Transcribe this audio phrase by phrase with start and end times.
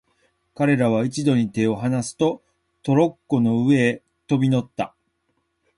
[0.55, 2.41] 彼等は一度に手をはなすと、
[2.81, 4.95] トロッコの上へ飛び乗った。